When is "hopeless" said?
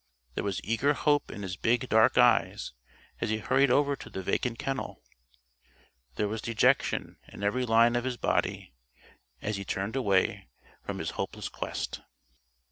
11.11-11.49